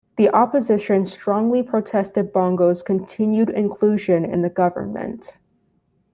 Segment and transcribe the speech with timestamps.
[0.17, 5.37] The opposition strongly protested Bongo's continued inclusion in the government.